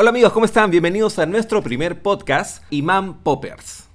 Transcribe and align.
Hola 0.00 0.08
amigos, 0.08 0.32
¿cómo 0.32 0.46
están? 0.46 0.70
Bienvenidos 0.70 1.18
a 1.18 1.26
nuestro 1.26 1.62
primer 1.62 2.00
podcast, 2.00 2.64
Imam 2.70 3.22
Poppers. 3.22 3.86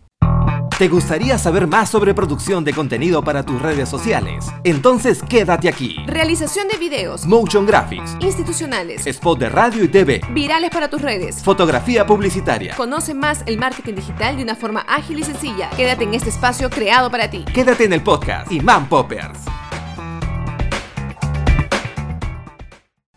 ¿Te 0.78 0.88
gustaría 0.88 1.39
saber 1.39 1.66
más 1.66 1.89
sobre 1.89 2.13
producción 2.13 2.63
de 2.63 2.74
contenido 2.74 3.24
para 3.24 3.42
tus 3.42 3.59
redes 3.59 3.89
sociales? 3.89 4.46
Entonces 4.63 5.23
quédate 5.28 5.68
aquí. 5.68 5.96
Realización 6.05 6.68
de 6.68 6.78
videos. 6.78 7.26
Motion 7.26 7.65
Graphics. 7.65 8.18
Institucionales. 8.20 9.07
Spot 9.07 9.39
de 9.39 9.49
radio 9.49 9.83
y 9.83 9.88
TV. 9.88 10.21
Virales 10.29 10.70
para 10.70 10.91
tus 10.91 11.02
redes. 11.02 11.41
Fotografía 11.41 12.06
publicitaria. 12.06 12.76
Conoce 12.76 13.16
más 13.16 13.42
el 13.48 13.58
marketing 13.58 13.96
digital 13.96 14.38
de 14.38 14.44
una 14.44 14.56
forma 14.56 14.82
ágil 14.82 15.18
y 15.18 15.24
sencilla. 15.24 15.72
Quédate 15.72 16.04
en 16.04 16.14
este 16.14 16.30
espacio 16.30 16.70
creado 16.70 17.10
para 17.10 17.32
ti. 17.32 17.46
Quédate 17.52 17.86
en 17.86 17.94
el 17.94 18.04
podcast 18.04 18.52
Imam 18.52 18.88
Poppers. 18.88 19.40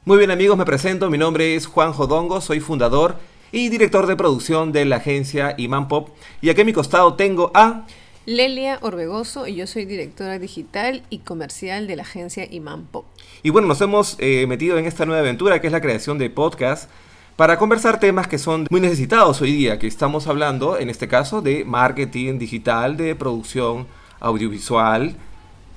Muy 0.09 0.17
bien 0.17 0.31
amigos, 0.31 0.57
me 0.57 0.65
presento, 0.65 1.11
mi 1.11 1.19
nombre 1.19 1.55
es 1.55 1.67
Juan 1.67 1.93
Jodongo, 1.93 2.41
soy 2.41 2.61
fundador 2.61 3.17
y 3.53 3.69
director 3.69 4.07
de 4.07 4.17
producción 4.17 4.73
de 4.73 4.87
la 4.87 4.97
agencia 4.97 5.55
Imam 5.59 5.87
Pop 5.87 6.09
y 6.41 6.49
aquí 6.49 6.63
a 6.63 6.65
mi 6.65 6.73
costado 6.73 7.13
tengo 7.13 7.51
a... 7.53 7.85
Lelia 8.25 8.79
Orbegoso 8.81 9.47
y 9.47 9.57
yo 9.57 9.67
soy 9.67 9.85
directora 9.85 10.39
digital 10.39 11.03
y 11.11 11.19
comercial 11.19 11.87
de 11.87 11.97
la 11.97 12.05
agencia 12.05 12.49
Imam 12.51 12.87
Pop. 12.87 13.05
Y 13.43 13.51
bueno, 13.51 13.69
nos 13.69 13.83
hemos 13.83 14.17
eh, 14.19 14.47
metido 14.49 14.79
en 14.79 14.87
esta 14.87 15.05
nueva 15.05 15.21
aventura 15.21 15.61
que 15.61 15.67
es 15.67 15.75
la 15.75 15.83
creación 15.83 16.17
de 16.17 16.31
podcast 16.31 16.89
para 17.37 17.59
conversar 17.59 18.01
temas 18.01 18.29
que 18.29 18.39
son 18.39 18.67
muy 18.71 18.81
necesitados 18.81 19.43
hoy 19.43 19.53
día, 19.53 19.79
que 19.79 19.89
estamos 19.89 20.27
hablando 20.27 20.79
en 20.79 20.89
este 20.89 21.07
caso 21.07 21.43
de 21.43 21.67
marketing 21.67 22.39
digital, 22.39 22.97
de 22.97 23.15
producción 23.15 23.87
audiovisual, 24.21 25.17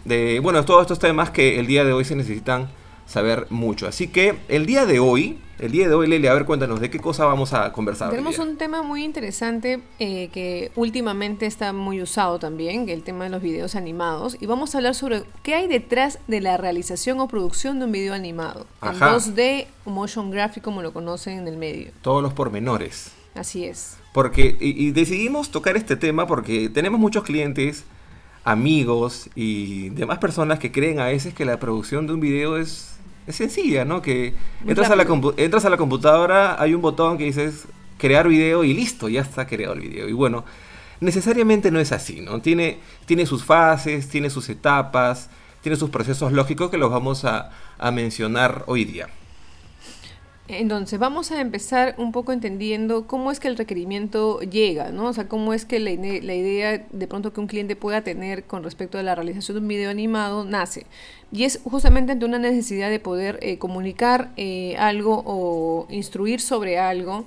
de, 0.06 0.40
bueno, 0.40 0.64
todos 0.64 0.84
estos 0.84 1.00
temas 1.00 1.32
que 1.32 1.60
el 1.60 1.68
día 1.68 1.84
de 1.84 1.92
hoy 1.92 2.06
se 2.06 2.16
necesitan 2.16 2.70
saber 3.12 3.48
mucho. 3.50 3.88
Así 3.88 4.08
que 4.08 4.40
el 4.48 4.66
día 4.66 4.86
de 4.86 5.00
hoy, 5.00 5.38
el 5.60 5.72
día 5.72 5.88
de 5.88 5.94
hoy, 5.94 6.08
Lele, 6.08 6.30
a 6.30 6.34
ver, 6.34 6.46
cuéntanos 6.46 6.80
de 6.80 6.90
qué 6.90 7.00
cosa 7.00 7.26
vamos 7.26 7.54
a 7.54 7.72
conversar. 7.72 8.10
Tenemos 8.10 8.40
un 8.40 8.58
tema 8.58 8.82
muy 8.82 9.04
interesante 9.04 9.82
eh, 10.00 10.30
que 10.34 10.72
últimamente 10.76 11.46
está 11.46 11.74
muy 11.74 12.02
usado 12.02 12.40
también, 12.40 12.90
el 12.90 13.04
tema 13.04 13.26
de 13.26 13.30
los 13.30 13.42
videos 13.42 13.76
animados. 13.76 14.38
Y 14.40 14.48
vamos 14.48 14.74
a 14.74 14.80
hablar 14.80 14.96
sobre 14.96 15.24
qué 15.44 15.56
hay 15.56 15.68
detrás 15.68 16.20
de 16.28 16.42
la 16.42 16.58
realización 16.58 17.20
o 17.20 17.28
producción 17.28 17.80
de 17.80 17.86
un 17.86 17.92
video 17.92 18.14
animado. 18.14 18.66
En 18.82 19.00
2D 19.00 19.68
o 19.86 19.92
motion 19.92 20.32
graphic, 20.32 20.64
como 20.64 20.82
lo 20.82 20.94
conocen 20.94 21.38
en 21.40 21.48
el 21.48 21.58
medio. 21.58 21.92
Todos 22.02 22.24
los 22.24 22.34
pormenores. 22.34 23.12
Así 23.36 23.66
es. 23.66 23.98
Porque, 24.14 24.58
y 24.60 24.92
decidimos 24.92 25.52
tocar 25.52 25.78
este 25.78 25.96
tema 25.96 26.28
porque 26.28 26.70
tenemos 26.70 27.00
muchos 27.00 27.24
clientes 27.24 27.86
amigos 28.44 29.30
y 29.36 29.90
demás 29.90 30.18
personas 30.18 30.60
que 30.60 30.72
creen 30.72 31.00
a 31.00 31.06
veces 31.06 31.34
que 31.34 31.46
la 31.46 31.60
producción 31.60 32.08
de 32.08 32.14
un 32.14 32.20
video 32.20 32.58
es 32.58 32.96
es 33.28 33.36
sencilla, 33.36 33.86
¿no? 33.86 34.02
Que 34.02 34.34
entras 34.66 34.90
a, 34.90 34.96
la 34.96 35.06
entras 35.38 35.66
a 35.66 35.70
la 35.70 35.78
computadora, 35.78 36.62
hay 36.62 36.74
un 36.74 36.82
botón 36.82 37.18
que 37.18 37.26
dices 37.26 37.68
crear 37.98 38.28
video 38.28 38.64
y 38.64 38.74
listo, 38.74 39.10
ya 39.10 39.22
está 39.22 39.46
creado 39.48 39.74
el 39.74 39.82
video. 39.82 40.10
Y 40.10 40.14
bueno, 40.14 40.44
necesariamente 41.00 41.72
no 41.72 41.80
es 41.80 41.92
así, 41.92 42.22
¿no? 42.22 42.42
Tiene, 42.42 42.80
tiene 43.06 43.26
sus 43.26 43.44
fases, 43.44 44.10
tiene 44.10 44.30
sus 44.30 44.50
etapas, 44.50 45.30
tiene 45.62 45.76
sus 45.76 45.90
procesos 45.90 46.32
lógicos 46.32 46.72
que 46.72 46.78
los 46.78 46.90
vamos 46.90 47.26
a, 47.26 47.52
a 47.78 47.92
mencionar 47.92 48.64
hoy 48.68 48.86
día. 48.86 49.08
Entonces, 50.52 51.00
vamos 51.00 51.32
a 51.32 51.40
empezar 51.40 51.96
un 51.98 52.12
poco 52.12 52.34
entendiendo 52.34 53.08
cómo 53.08 53.32
es 53.32 53.40
que 53.40 53.48
el 53.48 53.58
requerimiento 53.58 54.42
llega, 54.42 54.92
¿no? 54.92 55.06
O 55.06 55.14
sea, 55.14 55.28
cómo 55.30 55.54
es 55.54 55.66
que 55.66 55.80
la, 55.80 55.92
idea 55.92 56.86
de 56.92 57.08
pronto 57.08 57.32
que 57.32 57.40
un 57.40 57.48
cliente 57.48 57.76
pueda 57.76 58.02
tener 58.02 58.44
con 58.44 58.64
respecto 58.64 58.98
a 58.98 59.04
la 59.04 59.16
realización 59.16 59.56
de 59.56 59.62
un 59.62 59.68
video 59.68 59.90
animado 59.90 60.44
nace. 60.44 60.86
Y 61.32 61.46
es 61.46 61.62
justamente 61.64 62.12
ante 62.12 62.26
una 62.26 62.40
necesidad 62.40 62.90
de 62.90 63.00
poder 63.00 63.40
eh, 63.42 63.58
comunicar 63.58 64.32
eh, 64.36 64.76
algo 64.78 65.24
o 65.26 65.88
instruir 65.90 66.42
sobre 66.42 66.78
algo 66.78 67.26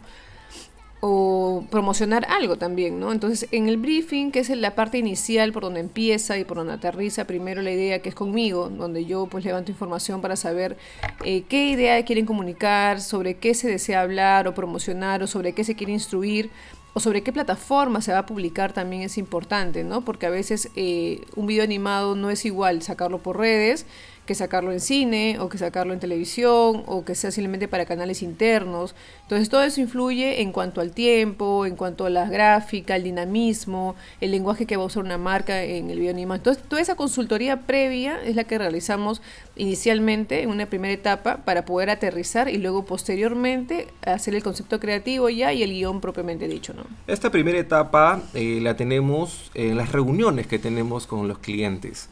o 1.06 1.66
promocionar 1.70 2.24
algo 2.30 2.56
también, 2.56 2.98
¿no? 2.98 3.12
Entonces, 3.12 3.46
en 3.52 3.68
el 3.68 3.76
briefing, 3.76 4.30
que 4.30 4.38
es 4.38 4.48
la 4.48 4.74
parte 4.74 4.96
inicial 4.96 5.52
por 5.52 5.62
donde 5.62 5.80
empieza 5.80 6.38
y 6.38 6.44
por 6.44 6.56
donde 6.56 6.72
aterriza 6.72 7.26
primero 7.26 7.60
la 7.60 7.72
idea 7.72 7.98
que 7.98 8.08
es 8.08 8.14
conmigo, 8.14 8.70
donde 8.70 9.04
yo 9.04 9.26
pues 9.26 9.44
levanto 9.44 9.70
información 9.70 10.22
para 10.22 10.34
saber 10.34 10.78
eh, 11.22 11.42
qué 11.46 11.68
idea 11.68 12.02
quieren 12.06 12.24
comunicar, 12.24 13.02
sobre 13.02 13.34
qué 13.34 13.52
se 13.52 13.68
desea 13.68 14.00
hablar 14.00 14.48
o 14.48 14.54
promocionar 14.54 15.22
o 15.22 15.26
sobre 15.26 15.52
qué 15.52 15.62
se 15.62 15.74
quiere 15.74 15.92
instruir 15.92 16.48
o 16.94 17.00
sobre 17.00 17.22
qué 17.22 17.34
plataforma 17.34 18.00
se 18.00 18.12
va 18.12 18.20
a 18.20 18.26
publicar 18.26 18.72
también 18.72 19.02
es 19.02 19.18
importante, 19.18 19.84
¿no? 19.84 20.06
Porque 20.06 20.24
a 20.24 20.30
veces 20.30 20.70
eh, 20.74 21.20
un 21.36 21.46
video 21.46 21.64
animado 21.64 22.16
no 22.16 22.30
es 22.30 22.46
igual 22.46 22.80
sacarlo 22.80 23.18
por 23.18 23.36
redes, 23.36 23.84
que 24.26 24.34
sacarlo 24.34 24.72
en 24.72 24.80
cine 24.80 25.38
o 25.38 25.48
que 25.48 25.58
sacarlo 25.58 25.92
en 25.92 26.00
televisión 26.00 26.82
o 26.86 27.04
que 27.04 27.14
sea 27.14 27.30
simplemente 27.30 27.68
para 27.68 27.84
canales 27.84 28.22
internos. 28.22 28.94
Entonces 29.22 29.48
todo 29.48 29.62
eso 29.62 29.80
influye 29.80 30.40
en 30.40 30.52
cuanto 30.52 30.80
al 30.80 30.92
tiempo, 30.92 31.66
en 31.66 31.76
cuanto 31.76 32.06
a 32.06 32.10
la 32.10 32.28
gráfica, 32.28 32.96
el 32.96 33.04
dinamismo, 33.04 33.94
el 34.20 34.30
lenguaje 34.30 34.66
que 34.66 34.76
va 34.76 34.84
a 34.84 34.86
usar 34.86 35.04
una 35.04 35.18
marca 35.18 35.62
en 35.62 35.90
el 35.90 35.98
video. 35.98 36.14
Entonces 36.14 36.62
toda 36.62 36.80
esa 36.80 36.94
consultoría 36.94 37.62
previa 37.62 38.22
es 38.22 38.36
la 38.36 38.44
que 38.44 38.58
realizamos 38.58 39.20
inicialmente 39.56 40.42
en 40.42 40.50
una 40.50 40.66
primera 40.66 40.94
etapa 40.94 41.38
para 41.38 41.64
poder 41.64 41.90
aterrizar 41.90 42.48
y 42.48 42.58
luego 42.58 42.84
posteriormente 42.84 43.88
hacer 44.04 44.34
el 44.34 44.42
concepto 44.42 44.80
creativo 44.80 45.28
ya 45.28 45.52
y 45.52 45.62
el 45.62 45.72
guion 45.72 46.00
propiamente 46.00 46.48
dicho. 46.48 46.72
¿no? 46.74 46.84
Esta 47.06 47.30
primera 47.30 47.58
etapa 47.58 48.22
eh, 48.34 48.58
la 48.62 48.76
tenemos 48.76 49.50
en 49.54 49.76
las 49.76 49.92
reuniones 49.92 50.46
que 50.46 50.58
tenemos 50.58 51.06
con 51.06 51.28
los 51.28 51.38
clientes. 51.38 52.08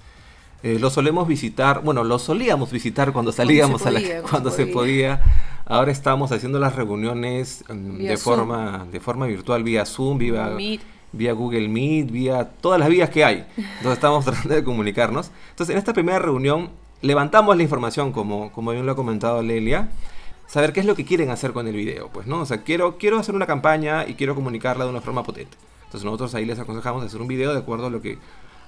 Eh, 0.62 0.78
lo 0.78 0.90
solemos 0.90 1.26
visitar, 1.26 1.82
bueno, 1.82 2.04
lo 2.04 2.18
solíamos 2.20 2.70
visitar 2.70 3.12
cuando 3.12 3.32
salíamos, 3.32 3.82
cuando 3.82 3.98
a 3.98 4.00
la, 4.00 4.22
cuando, 4.30 4.50
se, 4.50 4.66
podía. 4.66 5.20
Ahora 5.66 5.90
estamos 5.90 6.30
haciendo 6.30 6.60
las 6.60 6.76
reuniones 6.76 7.64
mm, 7.68 7.98
de 7.98 8.16
forma, 8.16 8.86
de 8.90 9.00
forma 9.00 9.26
virtual, 9.26 9.64
vía 9.64 9.84
Zoom, 9.84 10.18
vía, 10.18 10.50
vía 11.12 11.32
Google 11.32 11.68
Meet, 11.68 12.10
vía 12.12 12.44
todas 12.60 12.78
las 12.78 12.88
vías 12.88 13.10
que 13.10 13.24
hay. 13.24 13.44
Entonces 13.56 13.92
estamos 13.94 14.24
tratando 14.24 14.54
de 14.54 14.62
comunicarnos. 14.62 15.32
Entonces 15.50 15.72
en 15.72 15.78
esta 15.78 15.92
primera 15.92 16.20
reunión 16.20 16.70
levantamos 17.00 17.56
la 17.56 17.64
información, 17.64 18.12
como, 18.12 18.52
como 18.52 18.70
bien 18.70 18.86
lo 18.86 18.92
ha 18.92 18.96
comentado 18.96 19.42
Lelia, 19.42 19.88
saber 20.46 20.72
qué 20.72 20.78
es 20.78 20.86
lo 20.86 20.94
que 20.94 21.04
quieren 21.04 21.30
hacer 21.30 21.52
con 21.52 21.66
el 21.66 21.74
video. 21.74 22.08
Pues, 22.08 22.28
¿no? 22.28 22.40
O 22.40 22.46
sea, 22.46 22.62
quiero, 22.62 22.98
quiero 22.98 23.18
hacer 23.18 23.34
una 23.34 23.46
campaña 23.46 24.06
y 24.06 24.14
quiero 24.14 24.36
comunicarla 24.36 24.84
de 24.84 24.90
una 24.90 25.00
forma 25.00 25.24
potente. 25.24 25.56
Entonces 25.86 26.04
nosotros 26.04 26.34
ahí 26.36 26.44
les 26.44 26.60
aconsejamos 26.60 27.04
hacer 27.04 27.20
un 27.20 27.28
video 27.28 27.52
de 27.52 27.58
acuerdo 27.58 27.86
a 27.86 27.90
lo 27.90 28.00
que 28.00 28.18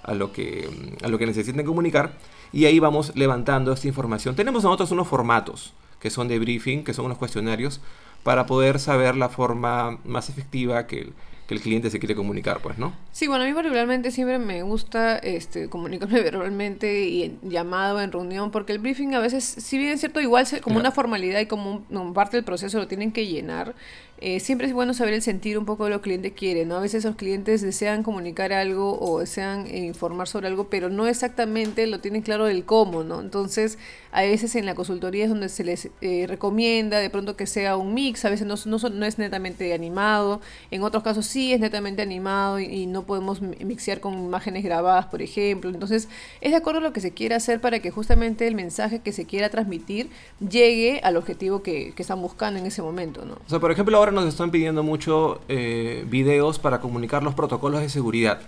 a 0.05 0.15
lo 0.15 0.33
que, 0.33 0.97
a 1.03 1.09
lo 1.09 1.19
que 1.19 1.27
necesiten 1.27 1.65
comunicar 1.67 2.13
y 2.53 2.67
ahí 2.67 2.79
vamos 2.79 3.13
levantando 3.17 3.73
esta 3.73 3.89
información. 3.89 4.37
Tenemos 4.37 4.63
nosotros 4.63 4.91
unos 4.91 5.09
formatos 5.09 5.73
que 5.99 6.11
son 6.11 6.29
de 6.29 6.39
briefing, 6.39 6.85
que 6.85 6.95
son 6.95 7.07
unos 7.07 7.19
cuestionarios 7.19 7.81
para 8.23 8.47
poder 8.47 8.79
saber 8.79 9.17
la 9.17 9.29
forma 9.29 9.99
más 10.05 10.29
efectiva 10.29 10.87
que, 10.87 11.13
que 11.47 11.55
el 11.55 11.61
cliente 11.61 11.91
se 11.91 11.99
quiere 11.99 12.15
comunicar, 12.15 12.61
pues, 12.61 12.79
¿no? 12.79 12.95
Sí, 13.13 13.27
bueno, 13.27 13.45
a 13.45 13.47
mí 13.47 13.53
particularmente 13.53 14.11
siempre 14.11 14.39
me 14.39 14.63
gusta 14.63 15.19
este, 15.19 15.69
comunicarme 15.69 16.21
verbalmente 16.23 17.05
y 17.05 17.25
en 17.25 17.39
llamado, 17.43 18.01
en 18.01 18.13
reunión, 18.13 18.51
porque 18.51 18.73
el 18.73 18.79
briefing 18.79 19.15
a 19.15 19.21
veces, 19.21 19.45
si 19.45 19.79
bien 19.79 19.93
es 19.93 20.01
cierto, 20.01 20.21
igual 20.21 20.47
como 20.63 20.79
una 20.79 20.91
formalidad 20.91 21.41
y 21.41 21.47
como 21.47 21.85
parte 22.15 22.37
del 22.37 22.45
proceso 22.45 22.79
lo 22.79 22.89
tienen 22.89 23.13
que 23.13 23.27
llenar, 23.27 23.75
eh, 24.19 24.39
siempre 24.41 24.69
es 24.69 24.73
bueno 24.73 24.95
saber 24.95 25.13
el 25.13 25.23
sentir 25.23 25.59
un 25.59 25.67
poco 25.67 25.85
de 25.85 25.91
lo 25.91 26.01
que 26.01 26.11
el 26.11 26.21
cliente 26.21 26.33
quiere, 26.33 26.65
¿no? 26.65 26.77
A 26.77 26.81
veces 26.81 27.05
los 27.05 27.17
clientes 27.17 27.61
desean 27.63 28.03
comunicar 28.03 28.53
algo 28.53 28.99
o 29.01 29.21
desean 29.21 29.67
eh, 29.67 29.81
informar 29.81 30.29
sobre 30.29 30.47
algo, 30.47 30.71
pero 30.71 30.89
no 30.89 31.07
exactamente 31.07 31.87
lo 31.89 31.99
tienen 31.99 32.23
claro 32.23 32.47
del 32.47 32.65
cómo, 32.65 33.03
¿no? 33.03 33.21
Entonces, 33.21 33.77
a 34.13 34.23
veces 34.23 34.55
en 34.55 34.67
la 34.67 34.77
consultoría 34.77 35.25
es 35.25 35.31
donde 35.31 35.49
se 35.49 35.65
les 35.65 35.91
eh, 36.01 36.27
recomienda 36.29 37.01
de 37.01 37.11
pronto 37.11 37.37
que 37.37 37.47
sea 37.47 37.77
un 37.77 37.93
mix, 37.93 38.25
a 38.25 38.31
veces 38.31 38.47
no, 38.47 38.55
no, 38.67 38.89
no, 38.89 39.05
es 39.05 39.19
netamente 39.19 39.75
animado, 39.75 40.41
en 40.71 40.85
otros 40.85 41.03
casos 41.03 41.27
sí 41.35 41.53
es 41.53 41.59
netamente 41.59 42.01
animado 42.01 42.61
y, 42.61 42.87
no 42.87 43.03
podemos 43.03 43.43
mixear 43.43 43.99
con 43.99 44.15
imágenes 44.15 44.63
grabadas, 44.63 45.07
por 45.07 45.21
ejemplo. 45.21 45.69
Entonces, 45.69 46.09
es 46.41 46.53
de 46.53 46.57
acuerdo 46.57 46.79
a 46.79 46.83
lo 46.83 46.93
que 46.93 47.01
se 47.01 47.11
quiera 47.11 47.37
hacer 47.37 47.61
para 47.61 47.81
que 47.81 47.91
justamente 47.91 48.47
el 48.47 48.55
mensaje 48.55 49.01
que 49.01 49.11
se 49.11 49.25
quiera 49.25 49.49
transmitir 49.49 50.11
llegue 50.39 51.01
al 51.03 51.17
objetivo 51.17 51.61
que, 51.61 51.93
que 51.93 52.03
están 52.03 52.23
buscando 52.23 52.61
en 52.61 52.67
ese 52.67 52.83
momento, 52.83 53.25
¿no? 53.25 53.35
O 53.35 53.49
sea, 53.49 53.59
por 53.59 53.73
ejemplo, 53.73 53.97
ahora 53.97 54.13
nos 54.13 54.27
están 54.27 54.53
pidiendo 54.53 54.85
mucho 54.85 55.41
eh, 55.49 56.05
videos 56.09 56.61
para 56.61 56.81
comunicar 56.81 57.25
los 57.25 57.35
protocolos 57.35 57.81
de 57.81 57.89
seguridad. 57.89 58.41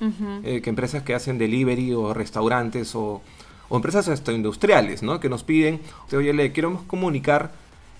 Eh, 0.45 0.61
que 0.63 0.71
empresas 0.71 1.03
que 1.03 1.15
hacen 1.15 1.39
delivery 1.39 1.93
o 1.93 2.15
restaurantes 2.15 2.95
o, 2.95 3.21
empresas 3.71 4.09
hasta 4.09 4.33
industriales, 4.33 5.03
¿no? 5.03 5.19
Que 5.19 5.29
nos 5.29 5.43
piden, 5.43 5.81
oye, 6.13 6.33
le 6.33 6.53
queremos 6.53 6.83
comunicar 6.83 7.51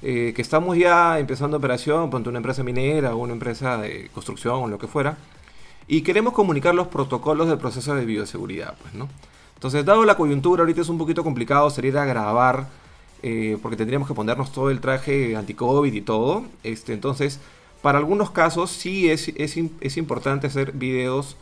eh, 0.09 0.33
que 0.37 0.41
estamos 0.41 0.79
ya 0.79 1.19
empezando 1.19 1.57
operación, 1.57 2.11
ponte 2.11 2.29
una 2.29 2.39
empresa 2.39 2.63
minera 2.63 3.13
o 3.17 3.19
una 3.19 3.33
empresa 3.33 3.77
de 3.77 4.09
construcción 4.15 4.63
o 4.63 4.69
lo 4.69 4.79
que 4.79 4.87
fuera, 4.87 5.17
y 5.89 6.03
queremos 6.03 6.33
comunicar 6.33 6.77
los 6.77 6.87
protocolos 6.87 7.49
del 7.49 7.59
proceso 7.59 7.93
de 7.97 8.05
bioseguridad, 8.05 8.77
pues, 8.81 8.95
¿no? 8.95 9.09
Entonces, 9.55 9.85
dado 9.85 10.05
la 10.05 10.17
coyuntura, 10.17 10.61
ahorita 10.63 10.83
es 10.83 10.89
un 10.89 10.99
poquito 10.99 11.25
complicado 11.25 11.71
salir 11.71 11.99
a 11.99 12.05
grabar, 12.05 12.69
porque 13.61 13.77
tendríamos 13.77 14.07
que 14.07 14.15
ponernos 14.15 14.53
todo 14.53 14.71
el 14.71 14.81
traje 14.81 15.35
anti-COVID 15.35 15.93
y 15.93 16.01
todo. 16.03 16.45
Este, 16.63 16.93
entonces, 16.93 17.41
para 17.83 17.99
algunos 17.99 18.31
casos 18.31 18.71
sí 18.71 19.11
es, 19.11 19.29
es, 19.29 19.97
importante 19.97 20.47
hacer 20.47 20.71
videos 20.71 21.37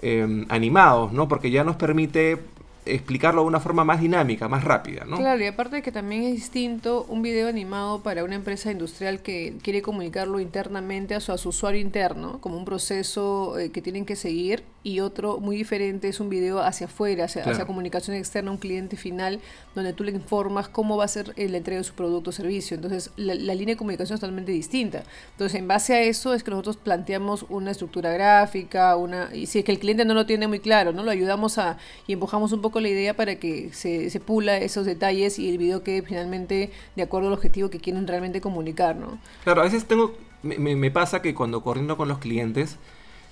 em, 0.00 0.46
animados, 0.48 1.12
¿no? 1.12 1.26
Porque 1.26 1.50
ya 1.50 1.64
nos 1.64 1.74
permite 1.74 2.38
explicarlo 2.86 3.42
de 3.42 3.48
una 3.48 3.60
forma 3.60 3.84
más 3.84 4.00
dinámica, 4.00 4.48
más 4.48 4.64
rápida, 4.64 5.04
¿no? 5.04 5.16
Claro, 5.16 5.42
y 5.42 5.46
aparte 5.46 5.76
de 5.76 5.82
que 5.82 5.92
también 5.92 6.22
es 6.22 6.32
distinto 6.32 7.04
un 7.08 7.22
video 7.22 7.48
animado 7.48 8.02
para 8.02 8.24
una 8.24 8.34
empresa 8.34 8.70
industrial 8.70 9.20
que 9.20 9.54
quiere 9.62 9.82
comunicarlo 9.82 10.40
internamente 10.40 11.14
a 11.14 11.20
su, 11.20 11.32
usuario 11.48 11.80
interno, 11.80 12.40
como 12.40 12.56
un 12.56 12.64
proceso 12.64 13.58
eh, 13.58 13.70
que 13.70 13.82
tienen 13.82 14.04
que 14.04 14.16
seguir, 14.16 14.64
y 14.86 15.00
otro 15.00 15.40
muy 15.40 15.56
diferente 15.56 16.06
es 16.06 16.20
un 16.20 16.28
video 16.28 16.60
hacia 16.60 16.86
afuera, 16.86 17.24
hacia, 17.24 17.66
comunicación 17.66 18.16
externa 18.16 18.52
un 18.52 18.56
cliente 18.56 18.96
final, 18.96 19.40
donde 19.74 19.92
tú 19.92 20.04
le 20.04 20.12
informas 20.12 20.68
cómo 20.68 20.96
va 20.96 21.04
a 21.04 21.08
ser 21.08 21.32
el 21.34 21.56
entrega 21.56 21.80
de 21.80 21.84
su 21.84 21.94
producto 21.94 22.30
o 22.30 22.32
servicio. 22.32 22.76
Entonces, 22.76 23.10
la, 23.16 23.34
línea 23.34 23.74
de 23.74 23.76
comunicación 23.76 24.14
es 24.14 24.20
totalmente 24.20 24.52
distinta. 24.52 25.02
Entonces, 25.32 25.58
en 25.58 25.66
base 25.66 25.94
a 25.94 26.02
eso 26.02 26.34
es 26.34 26.44
que 26.44 26.52
nosotros 26.52 26.76
planteamos 26.76 27.46
una 27.48 27.72
estructura 27.72 28.12
gráfica, 28.12 28.94
una 28.94 29.34
y 29.34 29.46
si 29.46 29.58
es 29.58 29.64
que 29.64 29.72
el 29.72 29.80
cliente 29.80 30.04
no 30.04 30.14
lo 30.14 30.24
tiene 30.24 30.46
muy 30.46 30.60
claro, 30.60 30.92
¿no? 30.92 31.02
Lo 31.02 31.10
ayudamos 31.10 31.58
a 31.58 31.78
y 32.06 32.12
empujamos 32.12 32.52
un 32.52 32.62
poco 32.62 32.75
la 32.80 32.88
idea 32.88 33.14
para 33.14 33.36
que 33.36 33.70
se, 33.72 34.10
se 34.10 34.20
pula 34.20 34.56
esos 34.58 34.86
detalles 34.86 35.38
y 35.38 35.48
el 35.50 35.58
video 35.58 35.82
quede 35.82 36.02
finalmente 36.02 36.70
de 36.94 37.02
acuerdo 37.02 37.28
al 37.28 37.34
objetivo 37.34 37.70
que 37.70 37.78
quieren 37.78 38.06
realmente 38.06 38.40
comunicar, 38.40 38.96
¿no? 38.96 39.18
Claro, 39.44 39.60
a 39.60 39.64
veces 39.64 39.86
tengo, 39.86 40.14
me, 40.42 40.58
me 40.58 40.90
pasa 40.90 41.22
que 41.22 41.34
cuando 41.34 41.62
corriendo 41.62 41.96
con 41.96 42.08
los 42.08 42.18
clientes, 42.18 42.76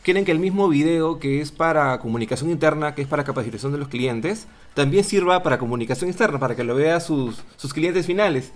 quieren 0.03 0.25
que 0.25 0.33
el 0.33 0.39
mismo 0.39 0.69
video 0.69 1.19
que 1.19 1.41
es 1.41 1.51
para 1.51 1.99
comunicación 1.99 2.51
interna, 2.51 2.95
que 2.95 3.03
es 3.03 3.09
para 3.09 3.25
capacitación 3.25 3.73
de 3.73 3.79
los 3.79 3.89
clientes, 3.89 4.47
también 4.75 5.03
sirva 5.03 5.43
para 5.43 5.59
comunicación 5.59 6.11
externa, 6.11 6.39
para 6.39 6.55
que 6.55 6.63
lo 6.63 6.75
vea 6.75 7.01
sus, 7.01 7.43
sus 7.57 7.73
clientes 7.73 8.07
finales. 8.07 8.53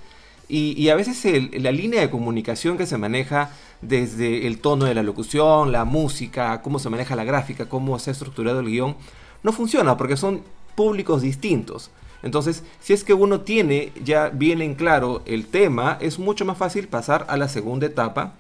Y, 0.49 0.73
y 0.83 0.89
a 0.91 0.95
veces 0.95 1.23
la 1.53 1.73
línea 1.73 2.01
de 2.01 2.11
comunicación 2.11 2.79
que 2.79 2.87
se 2.87 2.97
maneja 2.97 3.51
desde 3.81 4.47
el 4.47 4.59
tono 4.59 4.85
de 4.85 4.95
la 4.95 5.03
locución, 5.03 5.73
la 5.73 5.85
música, 5.85 6.63
cómo 6.63 6.79
se 6.79 6.91
maneja 6.91 7.17
la 7.17 7.25
gráfica, 7.25 7.67
cómo 7.67 7.99
se 7.99 8.11
ha 8.11 8.13
estructurado 8.13 8.61
el 8.61 8.67
guion, 8.67 8.97
no 9.43 9.53
funciona 9.53 9.97
porque 9.97 10.17
son 10.17 10.43
públicos 10.79 11.23
distintos. 11.23 11.91
Entonces, 12.23 12.63
si 12.79 12.93
es 12.93 13.03
que 13.03 13.13
uno 13.13 13.41
tiene 13.41 13.91
ya 14.05 14.29
bien 14.29 14.63
en 14.63 14.77
claro 14.77 15.23
el 15.27 15.45
tema, 15.47 15.99
es 16.01 16.21
mucho 16.21 16.45
más 16.45 16.57
fácil 16.57 16.87
pasar 16.87 17.27
a 17.29 17.37
la 17.37 17.49
segunda 17.49 17.87
etapa. 17.87 18.35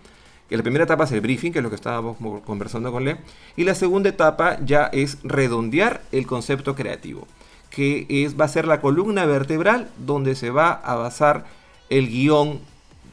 Que 0.49 0.56
la 0.56 0.62
primera 0.62 0.85
etapa 0.85 1.02
es 1.02 1.11
el 1.11 1.20
briefing, 1.20 1.50
que 1.50 1.58
es 1.58 1.64
lo 1.64 1.69
que 1.69 1.75
estábamos 1.75 2.17
conversando 2.46 2.93
con 2.93 3.05
Le. 3.05 3.17
Y 3.56 3.64
la 3.64 3.75
segunda 3.75 4.08
etapa 4.08 4.61
ya 4.64 4.85
es 4.85 5.19
redondear 5.25 6.00
el 6.12 6.29
concepto 6.29 6.76
creativo, 6.76 7.26
que 7.70 8.06
es, 8.08 8.38
va 8.38 8.44
a 8.44 8.49
ser 8.49 8.69
la 8.69 8.81
columna 8.81 9.26
vertebral 9.26 9.91
donde 9.99 10.37
se 10.37 10.50
va 10.50 10.70
a 10.70 10.94
basar 10.94 11.44
el 11.91 12.06
guion 12.06 12.61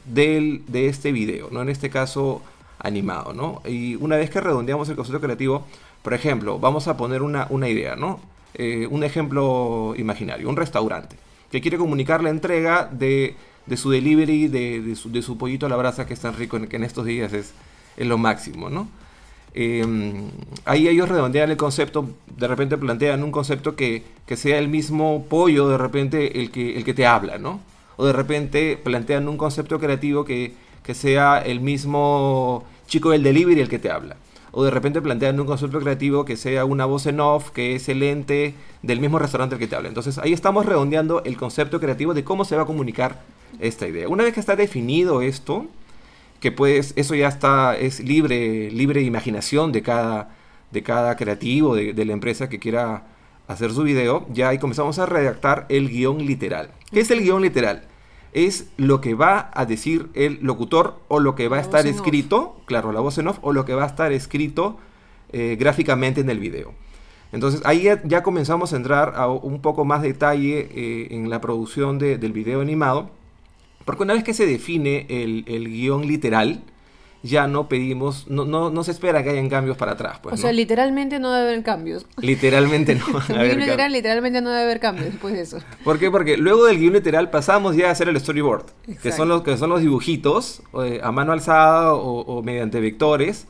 del, 0.04 0.62
de 0.68 0.86
este 0.86 1.10
video, 1.10 1.48
¿no? 1.50 1.62
En 1.62 1.68
este 1.68 1.90
caso 1.90 2.42
animado, 2.78 3.32
¿no? 3.32 3.60
Y 3.68 3.96
una 3.96 4.14
vez 4.14 4.30
que 4.30 4.40
redondeamos 4.40 4.88
el 4.88 4.94
concepto 4.94 5.20
creativo, 5.20 5.66
por 6.02 6.14
ejemplo, 6.14 6.60
vamos 6.60 6.86
a 6.86 6.96
poner 6.96 7.22
una, 7.22 7.48
idea, 7.68 7.96
¿no? 7.96 8.20
Eh, 8.58 8.86
un 8.90 9.04
ejemplo 9.04 9.92
imaginario, 9.98 10.48
un 10.48 10.56
restaurante 10.56 11.16
que 11.50 11.60
quiere 11.60 11.76
comunicar 11.76 12.22
la 12.22 12.30
entrega 12.30 12.88
de, 12.90 13.36
su 13.76 13.90
delivery, 13.90 14.48
de, 14.48 14.96
su, 14.96 15.36
pollito 15.36 15.66
a 15.66 15.68
la 15.68 15.76
brasa 15.76 16.06
que 16.06 16.14
es 16.14 16.20
tan 16.20 16.34
rico, 16.34 16.56
en, 16.56 16.66
que 16.66 16.76
en 16.76 16.84
estos 16.84 17.04
días 17.04 17.34
es, 17.34 17.52
lo 17.98 18.16
máximo, 18.16 18.70
¿no? 18.70 18.88
Em, 19.52 20.30
ahí 20.64 20.88
ellos 20.88 21.06
redondean 21.06 21.50
el 21.50 21.58
concepto, 21.58 22.08
de 22.34 22.48
repente 22.48 22.78
plantean 22.78 23.22
un 23.22 23.30
concepto 23.30 23.76
que, 23.76 24.04
sea 24.34 24.58
el 24.58 24.68
mismo 24.68 25.26
pollo, 25.28 25.68
de 25.68 25.76
repente 25.76 26.40
el 26.40 26.50
que, 26.50 26.78
el 26.78 26.84
que 26.84 26.94
te 26.94 27.04
habla, 27.04 27.36
¿no? 27.36 27.60
O 27.98 28.06
de 28.06 28.14
repente 28.14 28.78
plantean 28.82 29.28
un 29.28 29.36
concepto 29.36 29.78
creativo 29.78 30.24
que, 30.24 30.54
que 30.82 30.94
sea 30.94 31.40
el 31.40 31.60
mismo 31.60 32.64
chico 32.86 33.10
del 33.10 33.22
delivery 33.22 33.60
el 33.60 33.68
que 33.68 33.78
te 33.78 33.90
habla 33.90 34.16
o 34.58 34.64
de 34.64 34.70
repente 34.70 35.02
plantean 35.02 35.38
un 35.38 35.46
concepto 35.46 35.78
creativo 35.80 36.24
que 36.24 36.34
sea 36.34 36.64
una 36.64 36.86
voz 36.86 37.04
en 37.04 37.20
off, 37.20 37.50
que 37.50 37.74
es 37.74 37.90
el 37.90 38.02
ente 38.02 38.54
del 38.80 39.00
mismo 39.00 39.18
restaurante 39.18 39.54
al 39.54 39.58
que 39.58 39.66
te 39.66 39.76
habla. 39.76 39.88
Entonces 39.90 40.16
ahí 40.16 40.32
estamos 40.32 40.64
redondeando 40.64 41.22
el 41.24 41.36
concepto 41.36 41.78
creativo 41.78 42.14
de 42.14 42.24
cómo 42.24 42.46
se 42.46 42.56
va 42.56 42.62
a 42.62 42.64
comunicar 42.64 43.20
esta 43.60 43.86
idea. 43.86 44.08
Una 44.08 44.24
vez 44.24 44.32
que 44.32 44.40
está 44.40 44.56
definido 44.56 45.20
esto, 45.20 45.66
que 46.40 46.52
pues 46.52 46.94
eso 46.96 47.14
ya 47.14 47.28
está, 47.28 47.76
es 47.76 48.00
libre, 48.00 48.70
libre 48.70 49.02
imaginación 49.02 49.72
de 49.72 49.82
cada, 49.82 50.34
de 50.70 50.82
cada 50.82 51.16
creativo, 51.16 51.74
de, 51.74 51.92
de 51.92 52.04
la 52.06 52.14
empresa 52.14 52.48
que 52.48 52.58
quiera 52.58 53.04
hacer 53.48 53.72
su 53.72 53.82
video, 53.82 54.26
ya 54.32 54.48
ahí 54.48 54.58
comenzamos 54.58 54.98
a 54.98 55.04
redactar 55.04 55.66
el 55.68 55.90
guion 55.90 56.24
literal. 56.24 56.70
¿Qué 56.90 57.00
es 57.00 57.10
el 57.10 57.20
guion 57.20 57.42
literal? 57.42 57.82
Es 58.36 58.68
lo 58.76 59.00
que 59.00 59.14
va 59.14 59.50
a 59.54 59.64
decir 59.64 60.10
el 60.12 60.38
locutor 60.42 61.00
o 61.08 61.20
lo 61.20 61.34
que 61.34 61.48
va 61.48 61.56
a 61.56 61.60
estar 61.60 61.86
escrito, 61.86 62.60
claro, 62.66 62.92
la 62.92 63.00
voz 63.00 63.16
en 63.16 63.28
off, 63.28 63.38
o 63.40 63.54
lo 63.54 63.64
que 63.64 63.74
va 63.74 63.84
a 63.84 63.86
estar 63.86 64.12
escrito 64.12 64.76
eh, 65.32 65.56
gráficamente 65.58 66.20
en 66.20 66.28
el 66.28 66.38
video. 66.38 66.74
Entonces 67.32 67.62
ahí 67.64 67.88
ya, 68.04 68.22
comenzamos 68.22 68.74
a 68.74 68.76
entrar 68.76 69.14
a 69.16 69.28
un 69.28 69.62
poco 69.62 69.86
más 69.86 70.02
detalle 70.02 70.68
eh, 70.70 71.08
en 71.12 71.30
la 71.30 71.40
producción 71.40 71.98
del 71.98 72.32
video 72.32 72.60
animado, 72.60 73.08
porque 73.86 74.02
una 74.02 74.12
vez 74.12 74.22
que 74.22 74.34
se 74.34 74.44
define 74.44 75.06
el, 75.08 75.44
el 75.48 75.68
guion 75.70 76.06
literal, 76.06 76.62
ya 77.22 77.46
no 77.46 77.68
pedimos, 77.68 78.26
no, 78.28 78.44
no, 78.44 78.70
no 78.70 78.84
se 78.84 78.90
espera 78.90 79.22
que 79.22 79.30
hayan 79.30 79.48
cambios 79.48 79.76
para 79.76 79.92
atrás. 79.92 80.18
Pues, 80.22 80.34
o 80.34 80.36
sea, 80.36 80.52
literalmente 80.52 81.18
no 81.18 81.32
debe 81.32 81.48
haber 81.50 81.64
cambios. 81.64 82.06
Literalmente 82.20 82.94
no. 82.94 83.04
el 83.40 83.58
literal, 83.58 83.92
literalmente 83.92 84.40
no 84.40 84.50
debe 84.50 84.62
haber 84.62 84.80
cambios 84.80 85.06
después 85.06 85.34
de 85.34 85.40
eso. 85.40 85.58
¿Por 85.84 85.98
qué? 85.98 86.10
Porque 86.10 86.36
luego 86.36 86.66
del 86.66 86.78
guion 86.78 86.92
literal 86.92 87.30
pasamos 87.30 87.76
ya 87.76 87.88
a 87.88 87.90
hacer 87.92 88.08
el 88.08 88.18
storyboard, 88.18 88.66
que 89.02 89.12
son, 89.12 89.28
los, 89.28 89.42
que 89.42 89.56
son 89.56 89.70
los 89.70 89.80
dibujitos 89.80 90.62
eh, 90.84 91.00
a 91.02 91.12
mano 91.12 91.32
alzada 91.32 91.94
o 91.94 92.42
mediante 92.42 92.80
vectores 92.80 93.46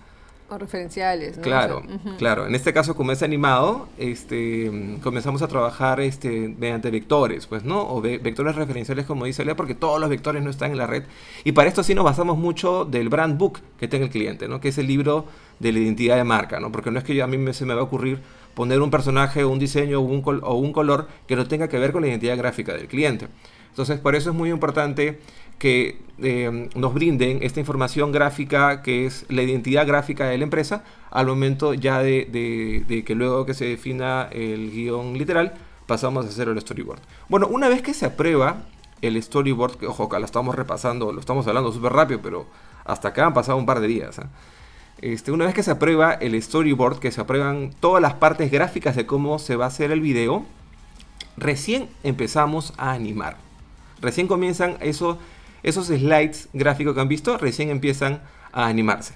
o 0.49 0.59
referenciales, 0.59 1.37
¿no? 1.37 1.43
Claro, 1.43 1.83
claro. 2.19 2.47
En 2.47 2.55
este 2.55 2.73
caso, 2.73 2.95
como 2.95 3.13
es 3.13 3.23
animado, 3.23 3.89
este, 3.99 4.99
comenzamos 5.03 5.43
a 5.43 5.49
trabajar 5.49 6.01
este, 6.01 6.55
mediante 6.59 6.91
vectores, 6.91 7.47
pues, 7.47 7.65
¿no? 7.65 7.89
O 7.89 8.01
vectores 8.01 8.55
referenciales, 8.55 9.07
como 9.07 9.25
dice 9.25 9.45
Lea, 9.45 9.57
porque 9.57 9.75
todos 9.75 10.01
los 10.01 10.09
vectores 10.09 10.43
no 10.43 10.51
están 10.51 10.71
en 10.71 10.79
la 10.79 10.87
red. 10.87 11.05
Y 11.45 11.53
para 11.53 11.69
esto 11.69 11.83
sí 11.83 11.95
nos 11.95 12.05
basamos 12.05 12.39
mucho 12.39 12.85
del 12.85 13.09
brand 13.09 13.39
book 13.39 13.61
que 13.79 13.89
tenga 13.89 14.05
el 14.05 14.11
cliente, 14.11 14.49
¿no? 14.49 14.61
Que 14.61 14.69
es 14.69 14.79
el 14.79 14.87
libro 14.87 15.27
de 15.59 15.73
la 15.73 15.79
identidad 15.81 16.17
de 16.17 16.25
marca, 16.25 16.61
¿no? 16.61 16.71
Porque 16.71 16.91
no 16.91 16.99
es 16.99 17.05
que 17.05 17.21
a 17.21 17.27
mí 17.27 17.39
me, 17.39 17.53
se 17.53 17.65
me 17.65 17.75
va 17.75 17.81
a 17.81 17.85
ocurrir 17.85 18.21
poner 18.55 18.81
un 18.81 18.91
personaje, 18.91 19.45
un 19.45 19.59
diseño 19.59 20.01
un, 20.01 20.23
o 20.43 20.55
un 20.55 20.73
color 20.73 21.09
que 21.27 21.37
no 21.37 21.47
tenga 21.47 21.69
que 21.69 21.79
ver 21.79 21.93
con 21.93 22.03
la 22.03 22.09
identidad 22.09 22.39
gráfica 22.39 22.73
del 22.73 22.89
cliente. 22.89 23.29
Entonces, 23.77 24.01
por 24.01 24.15
eso 24.15 24.31
es 24.31 24.37
muy 24.37 24.49
importante 24.49 25.21
que 25.59 25.99
eh, 26.23 26.71
nos 26.75 26.95
brinden 26.95 27.41
esta 27.43 27.61
información 27.61 28.11
gráfica 28.11 28.81
que 28.81 29.05
es 29.05 29.27
la 29.29 29.43
identidad 29.43 29.87
gráfica 29.87 30.25
de 30.25 30.39
la 30.39 30.45
empresa 30.45 30.83
al 31.11 31.27
momento 31.27 31.75
ya 31.75 31.99
de, 31.99 33.05
que 33.07 33.15
luego 33.15 33.45
que 33.45 33.53
se 33.53 33.67
defina 33.67 34.31
el 34.33 34.71
guion 34.71 35.19
literal 35.19 35.53
pasamos 35.87 36.25
a 36.25 36.31
hacer 36.31 36.49
el 36.49 36.59
storyboard. 36.59 37.01
Bueno, 37.29 37.49
una 37.49 37.69
vez 37.69 37.83
que 37.83 37.93
se 37.93 38.07
aprueba 38.07 38.63
el 39.03 39.23
storyboard, 39.23 39.77
que 39.77 39.87
ojo, 39.87 40.05
acá 40.05 40.21
lo 40.21 40.25
estamos 40.25 40.55
repasando, 40.55 41.13
lo 41.13 41.21
estamos 41.21 41.47
hablando 41.47 41.71
súper 41.71 41.93
rápido, 41.93 42.21
pero 42.23 42.47
hasta 42.87 43.09
acá 43.09 43.27
han 43.27 43.35
pasado 43.35 43.59
un 43.59 43.67
par 43.67 43.81
de 43.81 43.89
días. 43.89 44.19
¿ah? 44.21 44.31
Este, 45.03 45.33
una 45.33 45.45
vez 45.45 45.53
que 45.55 45.63
se 45.63 45.73
aprueba 45.73 46.15
el 46.15 46.43
storyboard, 46.43 46.99
que 46.99 47.13
se 47.13 47.21
aprueban 47.21 47.73
todas 47.79 48.01
las 48.01 48.15
partes 48.15 48.51
gráficas 48.51 48.97
de 48.97 49.05
cómo 49.05 49.39
se 49.39 49.55
va 49.55 49.67
a 49.67 49.69
hacer 49.69 49.91
el 49.91 50.01
video, 50.01 50.47
recién 51.37 51.91
empezamos 52.05 52.73
a 52.79 52.93
animar. 52.93 53.45
Recién 54.01 54.27
comienzan 54.27 54.77
eso 54.81 55.19
esos 55.67 55.89
slides 55.89 56.49
gráficos 56.53 56.95
que 56.95 57.01
han 57.01 57.09
visto 57.09 57.37
recién 57.39 57.71
empiezan 57.71 58.23
a 58.53 58.67
animarse. 58.67 59.15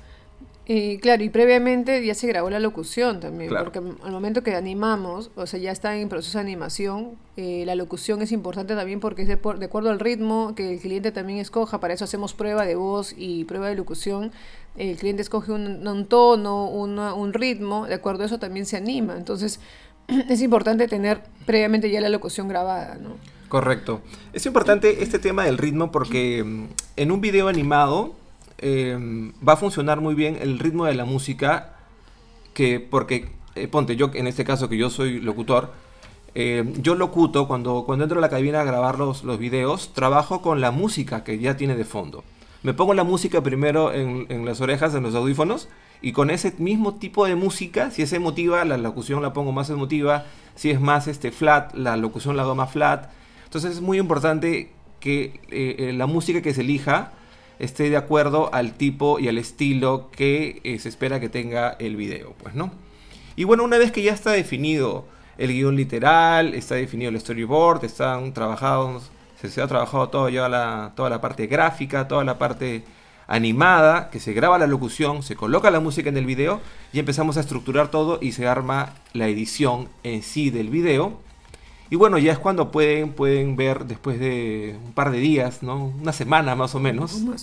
claro, 1.01 1.23
y 1.23 1.29
previamente 1.29 2.05
ya 2.05 2.15
se 2.15 2.27
grabó 2.27 2.51
la 2.51 2.59
locución 2.59 3.21
también, 3.21 3.51
porque 3.57 3.79
al 3.79 4.13
momento 4.13 4.43
que 4.43 4.55
animamos, 4.55 5.31
o 5.37 5.47
sea, 5.47 5.61
ya 5.61 5.71
está 5.71 5.97
en 5.97 6.09
proceso 6.09 6.39
de 6.39 6.43
animación, 6.43 7.13
eh, 7.37 7.65
la 7.67 7.77
locución 7.77 8.21
es 8.23 8.33
importante 8.33 8.75
también 8.75 8.99
porque 8.99 9.23
es 9.23 9.29
de, 9.29 9.35
acuerdo 9.35 9.91
al 9.91 10.01
ritmo 10.01 10.55
que 10.57 10.75
el 10.75 10.81
cliente 10.81 11.13
también 11.13 11.39
escoja, 11.39 11.79
para 11.79 11.95
eso 11.95 12.05
hacemos 12.05 12.35
prueba 12.35 12.67
de 12.67 12.75
voz 12.75 13.15
y 13.17 13.45
prueba 13.45 13.69
de 13.69 13.77
locución, 13.77 14.33
el 14.77 14.97
cliente 14.97 15.23
escoge 15.23 15.53
un, 15.53 16.07
tono, 16.07 16.67
un 16.67 17.33
ritmo, 17.33 17.87
de 17.87 17.95
acuerdo 17.95 18.25
a 18.25 18.27
eso 18.27 18.39
también 18.41 18.67
se 18.67 18.77
anima, 18.77 19.17
entonces 19.17 19.61
es 20.29 20.43
importante 20.43 20.89
tener 20.89 21.23
previamente 21.47 21.91
ya 21.91 22.01
la 22.01 22.09
locución 22.09 22.49
grabada, 22.49 22.97
¿no? 22.97 23.40
Correcto. 23.51 24.01
Es 24.33 24.47
importante 24.47 25.03
este 25.03 25.19
tema 25.19 25.43
del 25.43 25.59
ritmo 25.59 25.91
porque 25.91 26.45
mm, 26.45 26.67
en 26.95 27.11
un 27.11 27.21
video 27.21 27.49
animado 27.49 28.15
em, 28.59 29.33
va 29.47 29.55
a 29.55 29.57
funcionar 29.57 30.01
muy 30.01 30.15
bien 30.15 30.39
el 30.41 30.61
ritmo 30.61 30.85
de 30.85 30.95
la 30.95 31.05
música 31.05 31.75
que 32.55 32.79
porque 32.79 33.33
eh, 33.57 33.67
ponte 33.67 33.97
yo 33.97 34.13
en 34.15 34.29
este 34.29 34.45
caso 34.45 34.69
que 34.69 34.77
yo 34.77 34.89
soy 34.89 35.21
locutor 35.21 35.73
em, 36.37 36.81
yo 36.81 36.95
locuto 36.95 37.49
cuando 37.49 37.83
cuando 37.85 38.05
entro 38.05 38.19
a 38.19 38.21
la 38.21 38.29
cabina 38.29 38.61
a 38.61 38.65
grabar 38.65 39.01
los, 39.01 39.25
los 39.25 39.41
videos 39.41 39.93
trabajo 39.95 40.43
con 40.43 40.61
la 40.61 40.71
música 40.71 41.25
que 41.25 41.41
ya 41.41 41.57
tiene 41.57 41.75
de 41.75 41.85
fondo 41.85 42.23
me 42.63 42.73
pongo 42.73 42.95
la 42.95 43.03
música 43.03 43.43
primero 43.43 43.93
en, 43.93 44.27
en 44.29 44.45
las 44.45 44.61
orejas 44.61 44.95
en 44.95 45.03
los 45.03 45.17
audífonos 45.17 45.69
y 46.03 46.13
con 46.13 46.31
ese 46.31 46.55
mismo 46.59 46.95
tipo 46.95 47.27
de 47.27 47.35
música 47.35 47.91
si 47.91 48.03
es 48.03 48.13
emotiva 48.13 48.65
la 48.65 48.77
locución 48.77 49.23
la 49.23 49.33
pongo 49.33 49.51
más 49.51 49.71
emotiva 49.71 50.25
si 50.55 50.71
es 50.71 50.81
más 50.81 51.09
este 51.09 51.33
flat 51.33 51.75
la 51.75 51.97
locución 51.97 52.37
la 52.37 52.45
hago 52.45 52.55
más 52.55 52.71
flat 52.71 53.11
entonces 53.51 53.73
es 53.73 53.81
muy 53.81 53.99
importante 53.99 54.71
que 55.01 55.41
eh, 55.51 55.75
eh, 55.79 55.93
la 55.93 56.07
música 56.07 56.41
que 56.41 56.55
se 56.55 56.61
elija 56.61 57.11
esté 57.59 57.91
de 57.91 57.97
acuerdo 57.97 58.49
al 58.55 58.75
tipo 58.75 59.19
y 59.19 59.27
al 59.27 59.39
estilo 59.39 60.09
que 60.13 60.61
eh, 60.63 60.79
se 60.79 60.89
espera 60.89 61.19
que 61.19 61.29
tenga 61.29 61.71
el 61.81 61.97
video, 61.97 62.33
pues, 62.41 62.55
¿no? 62.55 62.71
Y 63.35 63.43
bueno, 63.43 63.65
una 63.65 63.77
vez 63.77 63.91
que 63.91 64.05
ya 64.05 64.13
está 64.13 64.31
definido 64.31 65.05
el 65.37 65.53
guion 65.53 65.75
literal, 65.75 66.55
está 66.55 66.77
definido 66.77 67.11
el 67.11 67.19
storyboard, 67.19 67.85
están 67.85 68.33
trabajados, 68.35 69.11
se, 69.43 69.61
ha 69.61 69.67
trabajado 69.67 70.11
todo 70.11 70.29
ya 70.29 70.49
la, 70.49 70.93
toda 70.95 71.11
la 71.11 71.21
parte 71.21 71.49
gráfica, 71.49 72.07
toda 72.07 72.23
la 72.23 72.39
parte 72.39 72.85
animada, 73.27 74.11
que 74.11 74.21
se 74.21 74.33
graba 74.33 74.61
la 74.61 74.69
locución, 74.69 75.25
se 75.25 75.35
coloca 75.35 75.73
la 75.73 75.81
música 75.81 76.09
en 76.09 76.19
el 76.19 76.25
video 76.25 76.61
y 76.93 77.01
empezamos 77.01 77.37
a 77.37 77.41
estructurar 77.41 77.91
todo 77.91 78.21
y 78.23 78.31
se 78.31 78.47
arma 78.47 78.95
la 79.13 79.27
edición 79.27 79.89
en 80.05 80.23
sí 80.23 80.51
del 80.51 80.69
video. 80.69 81.29
Y 81.91 81.97
bueno, 81.97 82.19
ya 82.19 82.33
es 82.33 82.39
cuando 82.39 82.71
pueden, 82.71 83.13
pueden 83.13 83.57
ver 83.57 83.85
después 83.85 84.21
de 84.21 84.79
un 84.87 84.93
par 84.93 85.11
de 85.11 85.19
días, 85.19 85.63
¿no? 85.63 85.87
Una 86.01 86.13
semana 86.13 86.55
más 86.55 86.75
o 86.77 86.79
menos. 86.79 87.15
Un, 87.15 87.35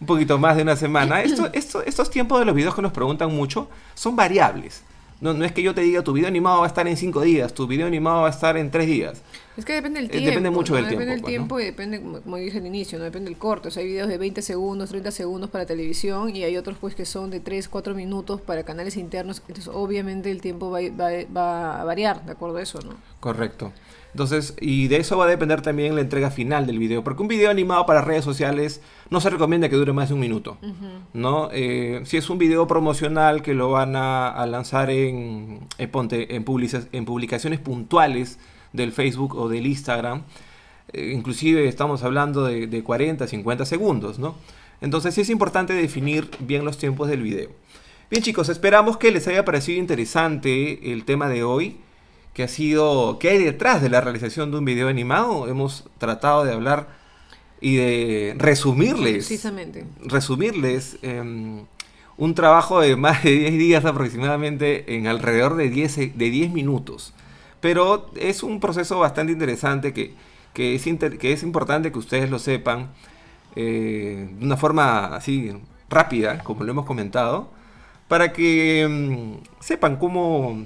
un 0.00 0.06
poquito 0.06 0.38
más 0.38 0.56
de 0.56 0.62
una 0.62 0.76
semana. 0.76 1.22
Esto, 1.22 1.48
esto, 1.54 1.82
estos 1.82 2.10
tiempos 2.10 2.38
de 2.38 2.44
los 2.44 2.54
videos 2.54 2.74
que 2.74 2.82
nos 2.82 2.92
preguntan 2.92 3.34
mucho 3.34 3.68
son 3.94 4.14
variables. 4.14 4.82
No, 5.22 5.32
no 5.32 5.44
es 5.44 5.52
que 5.52 5.62
yo 5.62 5.74
te 5.74 5.80
diga 5.80 6.02
tu 6.02 6.12
video 6.12 6.28
animado 6.28 6.60
va 6.60 6.66
a 6.66 6.68
estar 6.68 6.86
en 6.86 6.96
cinco 6.96 7.22
días, 7.22 7.52
tu 7.52 7.66
video 7.66 7.86
animado 7.86 8.22
va 8.22 8.28
a 8.28 8.30
estar 8.30 8.56
en 8.58 8.70
tres 8.70 8.86
días. 8.86 9.22
Es 9.58 9.64
que 9.64 9.72
depende 9.72 10.00
del 10.00 10.08
tiempo. 10.08 10.28
depende 10.28 10.50
mucho 10.50 10.74
del 10.76 10.86
tiempo. 10.86 11.00
Depende 11.00 11.14
del 11.14 11.20
pues, 11.20 11.30
tiempo 11.32 11.60
y 11.60 11.64
depende, 11.64 12.00
como 12.22 12.36
dije 12.36 12.58
al 12.58 12.66
inicio, 12.66 12.96
no 12.96 13.04
depende 13.04 13.28
del 13.28 13.38
corte. 13.38 13.68
O 13.68 13.70
sea, 13.72 13.82
hay 13.82 13.88
videos 13.88 14.08
de 14.08 14.16
20 14.16 14.40
segundos, 14.40 14.88
30 14.90 15.10
segundos 15.10 15.50
para 15.50 15.66
televisión 15.66 16.34
y 16.34 16.44
hay 16.44 16.56
otros 16.56 16.78
pues 16.80 16.94
que 16.94 17.04
son 17.04 17.30
de 17.30 17.40
3, 17.40 17.68
4 17.68 17.92
minutos 17.96 18.40
para 18.40 18.62
canales 18.62 18.96
internos. 18.96 19.42
Entonces, 19.48 19.68
obviamente 19.74 20.30
el 20.30 20.40
tiempo 20.40 20.70
va, 20.70 20.78
va, 20.90 21.10
va 21.36 21.80
a 21.80 21.84
variar 21.84 22.24
de 22.24 22.30
acuerdo 22.30 22.58
a 22.58 22.62
eso, 22.62 22.78
¿no? 22.82 22.94
Correcto. 23.18 23.72
Entonces, 24.12 24.54
y 24.60 24.88
de 24.88 24.98
eso 24.98 25.18
va 25.18 25.24
a 25.24 25.28
depender 25.28 25.60
también 25.60 25.94
la 25.94 26.00
entrega 26.00 26.30
final 26.30 26.66
del 26.66 26.78
video, 26.78 27.04
porque 27.04 27.22
un 27.22 27.28
video 27.28 27.50
animado 27.50 27.84
para 27.84 28.00
redes 28.00 28.24
sociales 28.24 28.80
no 29.10 29.20
se 29.20 29.28
recomienda 29.28 29.68
que 29.68 29.76
dure 29.76 29.92
más 29.92 30.08
de 30.08 30.14
un 30.14 30.20
minuto, 30.20 30.56
¿no? 31.12 31.50
Eh, 31.52 32.00
si 32.04 32.16
es 32.16 32.30
un 32.30 32.38
video 32.38 32.66
promocional 32.66 33.42
que 33.42 33.54
lo 33.54 33.70
van 33.70 33.96
a, 33.96 34.46
lanzar 34.46 34.90
en, 34.90 35.66
en, 35.78 35.90
en, 35.92 36.44
en, 36.92 37.04
publicaciones 37.04 37.60
puntuales 37.60 38.38
del 38.72 38.92
Facebook 38.92 39.34
o 39.36 39.48
del 39.48 39.66
Instagram, 39.66 40.22
eh, 40.92 41.12
inclusive 41.14 41.68
estamos 41.68 42.02
hablando 42.02 42.44
de, 42.44 42.66
de 42.66 42.82
40, 42.82 43.26
50 43.26 43.64
segundos, 43.64 44.18
¿no? 44.18 44.36
Entonces 44.80 45.14
sí 45.14 45.22
es 45.22 45.30
importante 45.30 45.72
definir 45.72 46.30
bien 46.40 46.64
los 46.64 46.78
tiempos 46.78 47.08
del 47.08 47.22
video. 47.22 47.50
Bien 48.10 48.22
chicos, 48.22 48.48
esperamos 48.48 48.96
que 48.96 49.10
les 49.10 49.26
haya 49.28 49.44
parecido 49.44 49.78
interesante 49.78 50.92
el 50.92 51.04
tema 51.04 51.28
de 51.28 51.42
hoy 51.42 51.78
que 52.38 52.44
ha 52.44 52.48
sido, 52.48 53.18
qué 53.18 53.30
hay 53.30 53.42
detrás 53.42 53.82
de 53.82 53.90
la 53.90 54.00
realización 54.00 54.52
de 54.52 54.58
un 54.58 54.64
video 54.64 54.86
animado. 54.86 55.48
Hemos 55.48 55.86
tratado 55.98 56.44
de 56.44 56.52
hablar 56.52 56.88
y 57.60 57.74
de 57.74 58.34
resumirles, 58.38 59.26
Precisamente. 59.26 59.84
resumirles 60.04 60.98
em, 61.02 61.64
un 62.16 62.34
trabajo 62.36 62.80
de 62.80 62.94
más 62.94 63.24
de 63.24 63.32
10 63.32 63.52
días 63.58 63.84
aproximadamente 63.84 64.94
en 64.94 65.08
alrededor 65.08 65.56
de 65.56 65.68
10, 65.68 66.16
de 66.16 66.30
10 66.30 66.52
minutos. 66.52 67.12
Pero 67.60 68.10
es 68.16 68.42
un 68.42 68.60
proceso 68.60 68.98
bastante 68.98 69.32
interesante 69.32 69.92
que, 69.92 70.14
que, 70.54 70.74
es, 70.74 70.84
que 71.18 71.32
es 71.32 71.42
importante 71.42 71.90
que 71.90 71.98
ustedes 71.98 72.30
lo 72.30 72.38
sepan 72.38 72.90
eh, 73.56 74.28
de 74.38 74.44
una 74.44 74.56
forma 74.56 75.16
así 75.16 75.52
rápida, 75.88 76.38
como 76.44 76.64
lo 76.64 76.70
hemos 76.70 76.86
comentado, 76.86 77.50
para 78.06 78.32
que 78.32 78.82
em, 78.82 79.38
sepan 79.60 79.96
cómo 79.96 80.64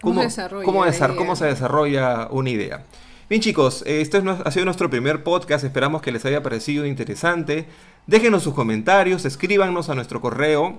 cómo, 0.00 0.20
cómo, 0.64 1.36
se 1.36 1.46
desarrolla 1.46 2.28
una 2.30 2.50
idea. 2.50 2.84
Bien 3.28 3.40
chicos, 3.40 3.82
este 3.86 4.22
ha 4.44 4.50
sido 4.50 4.64
nuestro 4.66 4.90
primer 4.90 5.22
podcast, 5.22 5.64
esperamos 5.64 6.02
que 6.02 6.12
les 6.12 6.24
haya 6.24 6.42
parecido 6.42 6.84
interesante. 6.84 7.66
Déjenos 8.06 8.42
sus 8.42 8.54
comentarios, 8.54 9.24
escríbanos 9.24 9.88
a 9.88 9.94
nuestro 9.94 10.20
correo 10.20 10.78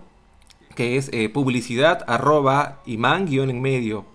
que 0.76 0.98
es 0.98 1.10
eh, 1.14 1.30
publicidad 1.30 2.04
arroba 2.08 2.82
en 2.86 3.62
medio 3.62 4.06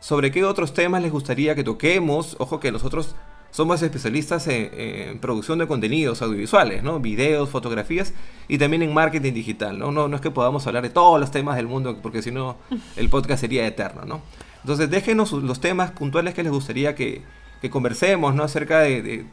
sobre 0.00 0.30
qué 0.30 0.44
otros 0.44 0.74
temas 0.74 1.02
les 1.02 1.12
gustaría 1.12 1.54
que 1.54 1.64
toquemos. 1.64 2.36
Ojo 2.38 2.60
que 2.60 2.72
nosotros 2.72 3.14
somos 3.50 3.82
especialistas 3.82 4.48
en, 4.48 5.18
producción 5.18 5.58
de 5.58 5.66
contenidos 5.66 6.22
audiovisuales, 6.22 6.82
¿no? 6.82 7.00
Videos, 7.00 7.50
fotografías 7.50 8.14
y 8.48 8.58
también 8.58 8.82
en 8.82 8.94
marketing 8.94 9.34
digital, 9.34 9.78
¿no? 9.78 9.92
No, 9.92 10.08
no 10.08 10.16
es 10.16 10.22
que 10.22 10.30
podamos 10.30 10.66
hablar 10.66 10.82
de 10.82 10.90
todos 10.90 11.20
los 11.20 11.30
temas 11.30 11.56
del 11.56 11.66
mundo 11.66 11.98
porque 12.02 12.22
si 12.22 12.30
no 12.30 12.56
el 12.96 13.08
podcast 13.10 13.40
sería 13.40 13.66
eterno, 13.66 14.04
¿no? 14.06 14.22
Entonces 14.62 14.88
déjenos 14.90 15.32
los 15.32 15.60
temas 15.60 15.90
puntuales 15.90 16.34
que 16.34 16.42
les 16.42 16.52
gustaría 16.52 16.94
que, 16.94 17.22
conversemos, 17.70 18.34
¿no? 18.34 18.42
Acerca 18.42 18.80
de, 18.80 19.26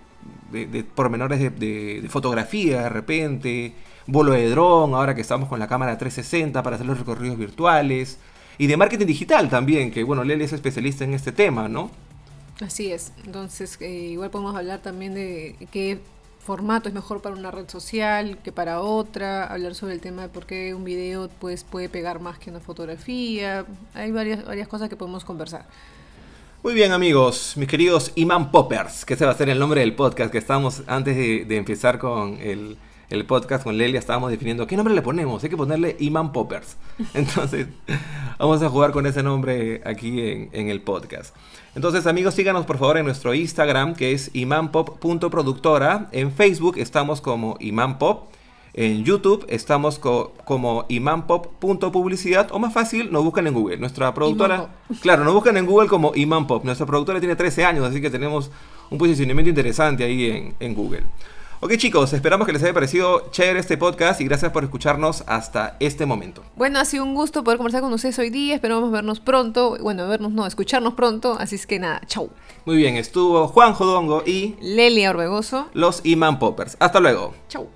de, 0.51 0.83
pormenores 0.83 1.39
de, 1.39 2.05
fotografía 2.09 2.83
de 2.83 2.89
repente, 2.89 3.73
vuelo 4.05 4.33
de 4.33 4.49
dron, 4.49 4.93
ahora 4.93 5.15
que 5.15 5.21
estamos 5.21 5.49
con 5.49 5.59
la 5.59 5.67
cámara 5.67 5.97
360 5.97 6.61
para 6.61 6.75
hacer 6.75 6.85
los 6.85 6.99
recorridos 6.99 7.37
virtuales, 7.37 8.19
y 8.59 8.67
de 8.67 8.77
marketing 8.77 9.07
digital 9.07 9.49
también, 9.49 9.89
que 9.89 10.03
bueno, 10.03 10.23
Lele 10.23 10.43
es 10.43 10.53
especialista 10.53 11.05
en 11.05 11.15
este 11.15 11.31
tema, 11.31 11.67
¿no? 11.67 11.89
Así 12.61 12.91
es, 12.91 13.13
entonces 13.25 13.77
eh, 13.79 13.89
igual 13.89 14.29
podemos 14.29 14.53
hablar 14.55 14.81
también 14.81 15.15
de 15.15 15.55
qué 15.71 15.99
formato 16.45 16.89
es 16.89 16.93
mejor 16.93 17.21
para 17.21 17.35
una 17.35 17.51
red 17.51 17.69
social 17.69 18.37
que 18.43 18.51
para 18.51 18.81
otra, 18.81 19.45
hablar 19.45 19.75
sobre 19.75 19.93
el 19.93 20.01
tema 20.01 20.23
de 20.23 20.27
por 20.27 20.45
qué 20.45 20.73
un 20.73 20.83
video 20.83 21.29
pues, 21.39 21.63
puede 21.63 21.87
pegar 21.87 22.19
más 22.19 22.37
que 22.37 22.49
una 22.49 22.59
fotografía, 22.59 23.65
hay 23.93 24.11
varias, 24.11 24.43
varias 24.43 24.67
cosas 24.67 24.89
que 24.89 24.97
podemos 24.97 25.23
conversar. 25.23 25.65
Muy 26.61 26.73
bien 26.73 26.91
amigos, 26.91 27.53
mis 27.55 27.69
queridos 27.69 28.11
Imán 28.15 28.51
Poppers, 28.51 29.05
que 29.05 29.13
ese 29.13 29.23
va 29.25 29.31
a 29.31 29.35
ser 29.35 29.47
el 29.47 29.57
nombre 29.57 29.79
del 29.79 29.95
podcast 29.95 30.29
que 30.29 30.37
estamos 30.37 30.83
antes 30.87 31.15
de 31.15 31.55
empezar 31.55 31.97
con 31.97 32.37
el, 32.41 32.77
el 33.09 33.25
podcast 33.25 33.63
con 33.63 33.77
Lelia 33.77 33.99
estábamos 33.99 34.29
definiendo 34.29 34.67
qué 34.67 34.75
nombre 34.75 34.93
le 34.93 35.01
ponemos. 35.01 35.43
Hay 35.43 35.49
que 35.49 35.57
ponerle 35.57 35.95
Iman 35.99 36.31
Poppers. 36.31 36.77
Entonces, 37.13 37.67
vamos 38.37 38.61
a 38.61 38.69
jugar 38.69 38.91
con 38.91 39.05
ese 39.07 39.23
nombre 39.23 39.81
aquí 39.85 40.21
en, 40.51 40.69
el 40.69 40.81
podcast. 40.81 41.35
Entonces, 41.75 42.05
amigos, 42.05 42.35
síganos 42.35 42.65
por 42.65 42.77
favor 42.77 42.97
en 42.97 43.05
nuestro 43.05 43.33
Instagram, 43.33 43.95
que 43.95 44.11
es 44.11 44.29
imanpop.productora. 44.33 46.09
En 46.11 46.31
Facebook 46.31 46.77
estamos 46.77 47.21
como 47.21 47.57
imanpop. 47.59 48.29
En 48.73 49.03
YouTube 49.03 49.45
estamos 49.49 49.97
como 49.97 50.85
imanpop.publicidad 50.89 52.49
o 52.51 52.59
más 52.59 52.71
fácil, 52.71 53.11
nos 53.11 53.23
buscan 53.23 53.47
en 53.47 53.55
Google. 53.55 53.77
Nuestra 53.77 54.13
productora, 54.13 54.69
claro, 55.01 55.23
nos 55.23 55.33
buscan 55.33 55.57
en 55.57 55.65
Google 55.65 55.89
como 55.89 56.11
imanpop. 56.13 56.63
Nuestra 56.63 56.85
productora 56.85 57.19
tiene 57.19 57.35
13 57.35 57.65
años, 57.65 57.85
así 57.85 57.99
que 57.99 58.11
tenemos 58.11 58.51
un 58.91 58.99
posicionamiento 58.99 59.49
interesante 59.49 60.03
ahí 60.03 60.29
en, 60.29 60.55
en 60.59 60.75
Google. 60.75 61.03
Ok 61.61 61.75
chicos, 61.75 62.13
esperamos 62.13 62.47
que 62.47 62.53
les 62.53 62.63
haya 62.63 62.73
parecido 62.73 63.31
chévere 63.31 63.59
este 63.59 63.75
podcast 63.77 64.21
y 64.21 64.23
gracias 64.23 64.49
por 64.53 64.63
escucharnos 64.63 65.25
hasta 65.27 65.75
este 65.81 66.05
momento. 66.05 66.41
Bueno, 66.55 66.79
ha 66.79 66.85
sido 66.85 67.03
un 67.03 67.15
gusto 67.15 67.43
poder 67.43 67.57
conversar 67.57 67.81
con 67.81 67.91
ustedes 67.91 68.17
hoy 68.17 68.29
día, 68.29 68.55
esperamos 68.55 68.89
vernos 68.91 69.19
pronto, 69.19 69.77
bueno, 69.81 70.07
vernos 70.07 70.31
no, 70.31 70.47
escucharnos 70.47 70.93
pronto, 70.93 71.35
así 71.37 71.55
es 71.55 71.67
que 71.67 71.77
nada, 71.77 71.99
chau. 72.07 72.29
Muy 72.63 72.77
bien, 72.77 72.95
estuvo 72.95 73.49
Juan 73.49 73.73
Jodongo 73.73 74.23
y 74.25 74.55
Lelia 74.61 75.09
Orbegoso, 75.09 75.67
los 75.73 75.99
Iman 76.05 76.39
Poppers. 76.39 76.77
Hasta 76.79 77.01
luego. 77.01 77.33
Chau. 77.49 77.67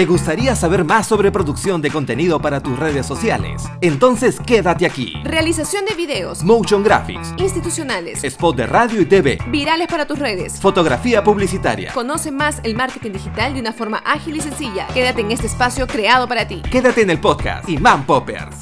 ¿Te 0.00 0.06
gustaría 0.06 0.56
saber 0.56 0.82
más 0.82 1.06
sobre 1.06 1.30
producción 1.30 1.82
de 1.82 1.90
contenido 1.90 2.40
para 2.40 2.62
tus 2.62 2.78
redes 2.78 3.04
sociales? 3.04 3.64
Entonces 3.82 4.40
quédate 4.46 4.86
aquí. 4.86 5.12
Realización 5.24 5.84
de 5.84 5.94
videos, 5.94 6.42
motion 6.42 6.82
graphics, 6.82 7.34
institucionales, 7.36 8.24
spot 8.24 8.56
de 8.56 8.66
radio 8.66 9.02
y 9.02 9.04
TV, 9.04 9.36
virales 9.48 9.88
para 9.88 10.06
tus 10.06 10.18
redes, 10.18 10.58
fotografía 10.58 11.22
publicitaria. 11.22 11.92
Conoce 11.92 12.30
más 12.30 12.60
el 12.62 12.76
marketing 12.76 13.10
digital 13.10 13.52
de 13.52 13.60
una 13.60 13.74
forma 13.74 13.98
ágil 14.06 14.36
y 14.36 14.40
sencilla. 14.40 14.86
Quédate 14.86 15.20
en 15.20 15.32
este 15.32 15.48
espacio 15.48 15.86
creado 15.86 16.26
para 16.26 16.48
ti. 16.48 16.62
Quédate 16.70 17.02
en 17.02 17.10
el 17.10 17.20
podcast 17.20 17.68
Imán 17.68 18.06
Poppers. 18.06 18.56